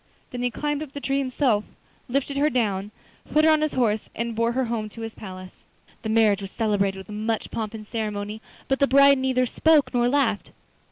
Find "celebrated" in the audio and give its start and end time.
6.49-6.97